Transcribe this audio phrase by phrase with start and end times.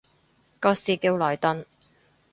[0.59, 1.65] 個市叫萊頓